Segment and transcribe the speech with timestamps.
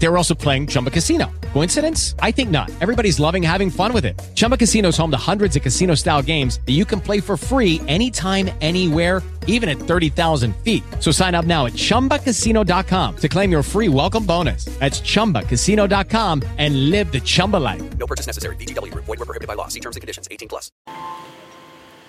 [0.00, 1.30] They were also playing Chumba Casino.
[1.52, 2.14] Coincidence?
[2.20, 2.70] I think not.
[2.80, 4.18] Everybody's loving having fun with it.
[4.34, 7.36] Chumba Casino is home to hundreds of casino style games that you can play for
[7.36, 10.82] free anytime, anywhere, even at 30,000 feet.
[11.00, 14.64] So sign up now at chumbacasino.com to claim your free welcome bonus.
[14.80, 17.82] That's chumbacasino.com and live the Chumba life.
[17.98, 18.56] No purchase necessary.
[18.56, 19.04] VGW Group.
[19.04, 19.68] Void were prohibited by law.
[19.68, 20.28] See terms and conditions.
[20.30, 20.72] 18 plus.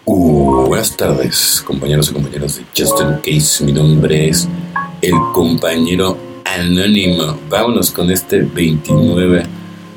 [0.08, 3.64] Uh, buenas tardes, compañeros y compañeras de Justin Case.
[3.64, 4.48] Mi nombre es
[5.02, 7.38] el compañero anónimo.
[7.50, 9.44] Vámonos con este 29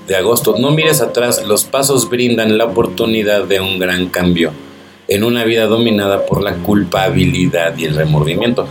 [0.07, 0.57] de agosto.
[0.59, 4.53] No mires atrás, los pasos brindan la oportunidad de un gran cambio
[5.09, 8.67] en una vida dominada por la culpabilidad y el remordimiento.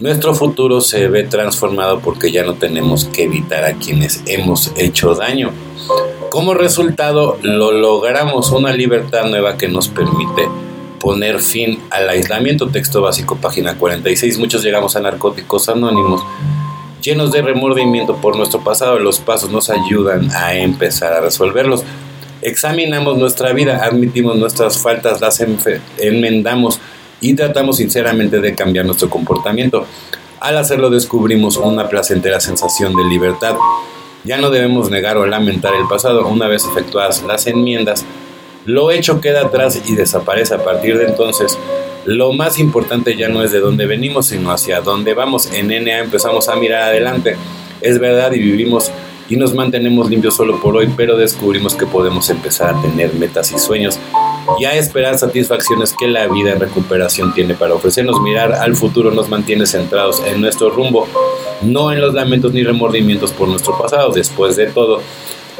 [0.00, 5.14] Nuestro futuro se ve transformado porque ya no tenemos que evitar a quienes hemos hecho
[5.14, 5.50] daño.
[6.30, 10.48] Como resultado, lo logramos una libertad nueva que nos permite
[10.98, 12.68] poner fin al aislamiento.
[12.68, 14.38] Texto básico, página 46.
[14.38, 16.22] Muchos llegamos a narcóticos anónimos
[17.04, 18.98] llenos de remordimiento por nuestro pasado.
[18.98, 21.84] Los pasos nos ayudan a empezar a resolverlos.
[22.40, 25.40] Examinamos nuestra vida, admitimos nuestras faltas, las
[25.98, 26.80] enmendamos
[27.20, 29.86] y tratamos sinceramente de cambiar nuestro comportamiento.
[30.40, 33.54] Al hacerlo descubrimos una placentera sensación de libertad.
[34.24, 36.26] Ya no debemos negar o lamentar el pasado.
[36.26, 38.04] Una vez efectuadas las enmiendas,
[38.64, 41.58] lo hecho queda atrás y desaparece a partir de entonces.
[42.06, 45.50] Lo más importante ya no es de dónde venimos, sino hacia dónde vamos.
[45.52, 47.36] En NA empezamos a mirar adelante.
[47.80, 48.90] Es verdad y vivimos
[49.28, 53.52] y nos mantenemos limpios solo por hoy, pero descubrimos que podemos empezar a tener metas
[53.52, 53.98] y sueños
[54.58, 58.20] y a esperar satisfacciones que la vida en recuperación tiene para ofrecernos.
[58.20, 61.08] Mirar al futuro nos mantiene centrados en nuestro rumbo,
[61.62, 64.10] no en los lamentos ni remordimientos por nuestro pasado.
[64.10, 65.00] Después de todo,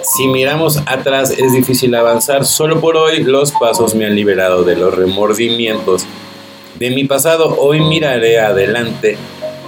[0.03, 2.45] si miramos atrás es difícil avanzar.
[2.45, 6.07] Solo por hoy los pasos me han liberado de los remordimientos
[6.77, 7.57] de mi pasado.
[7.59, 9.17] Hoy miraré adelante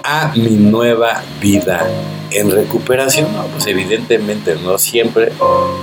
[0.02, 1.86] a mi nueva vida
[2.30, 3.32] en recuperación.
[3.32, 5.32] No, pues evidentemente no siempre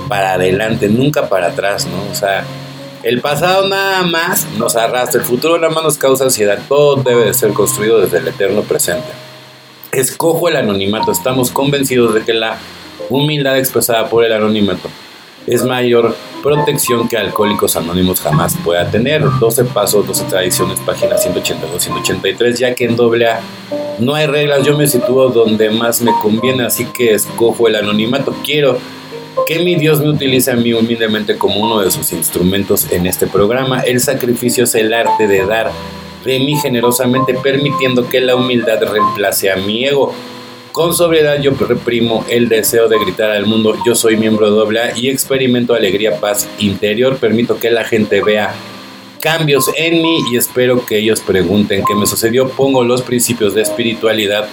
[0.08, 2.10] para adelante, nunca para atrás, ¿no?
[2.10, 2.44] O sea,
[3.02, 6.58] el pasado nada más nos arrastra, el futuro nada más nos causa ansiedad.
[6.68, 9.08] Todo debe de ser construido desde el eterno presente.
[9.92, 11.12] Escojo el anonimato.
[11.12, 12.58] Estamos convencidos de que la
[13.10, 14.88] humildad expresada por el anonimato
[15.46, 19.22] es mayor protección que Alcohólicos Anónimos jamás pueda tener.
[19.40, 23.40] 12 pasos, 12 tradiciones, página 182-183, ya que en doble A
[23.98, 28.34] no hay reglas, yo me sitúo donde más me conviene, así que escojo el anonimato.
[28.44, 28.76] Quiero
[29.46, 33.26] que mi Dios me utilice a mí humildemente como uno de sus instrumentos en este
[33.26, 33.80] programa.
[33.80, 35.70] El sacrificio es el arte de dar
[36.26, 40.12] de mí generosamente, permitiendo que la humildad reemplace a mi ego.
[40.74, 44.98] Con sobriedad yo reprimo el deseo de gritar al mundo yo soy miembro de AA
[44.98, 47.16] y experimento alegría, paz interior.
[47.18, 48.52] Permito que la gente vea
[49.20, 52.48] cambios en mí y espero que ellos pregunten qué me sucedió.
[52.48, 54.48] Pongo los principios de espiritualidad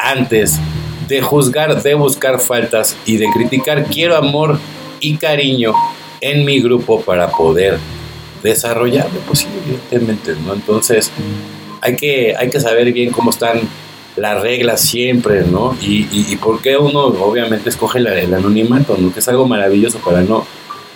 [0.00, 0.58] antes
[1.06, 3.84] de juzgar, de buscar faltas y de criticar.
[3.84, 4.58] Quiero amor
[4.98, 5.74] y cariño
[6.20, 7.78] en mi grupo para poder
[8.42, 10.54] desarrollarlo, pues evidentemente, ¿no?
[10.54, 11.12] Entonces
[11.80, 13.60] hay que, hay que saber bien cómo están
[14.16, 15.76] las reglas siempre, ¿no?
[15.80, 19.12] Y, y, por qué uno obviamente escoge el anonimato, ¿no?
[19.12, 20.46] Que es algo maravilloso para no,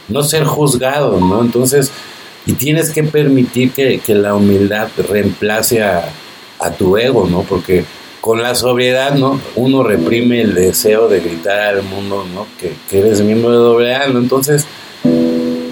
[0.09, 1.41] no ser juzgado, ¿no?
[1.41, 1.91] Entonces,
[2.45, 6.13] y tienes que permitir que, la humildad reemplace a,
[6.79, 7.43] tu ego, ¿no?
[7.43, 7.85] Porque
[8.21, 9.41] con la sobriedad, ¿no?
[9.55, 12.47] Uno reprime el deseo de gritar al mundo, ¿no?
[12.59, 14.19] Que, que eres miembro de doble A, ¿no?
[14.19, 14.67] Entonces,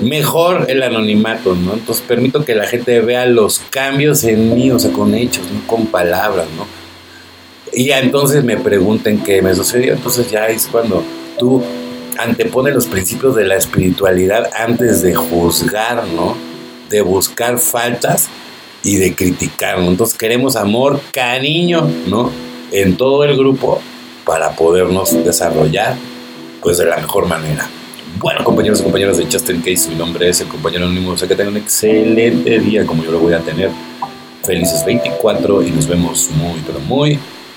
[0.03, 1.75] mejor el anonimato, ¿no?
[1.75, 5.67] Entonces permito que la gente vea los cambios en mí, o sea, con hechos, no
[5.67, 6.84] con palabras, ¿no?
[7.75, 9.95] Y entonces me pregunten qué me sucedió.
[9.95, 11.03] Entonces ya es cuando
[11.39, 11.63] tú
[12.19, 16.37] antepones los principios de la espiritualidad antes de juzgar, ¿no?
[16.89, 18.29] De buscar faltas
[18.85, 19.89] y de criticar, ¿no?
[19.89, 22.31] Entonces queremos amor, cariño, ¿no?
[22.71, 23.81] En todo el grupo
[24.25, 25.97] para podernos desarrollar,
[26.63, 27.69] pues de la mejor manera.
[28.19, 31.13] Bueno, compañeros y compañeras de Justin Case, mi nombre es el compañero anónimo.
[31.13, 33.71] O que tengan un excelente día como yo lo voy a tener.
[34.45, 37.19] Felices 24 y nos vemos muy, pero muy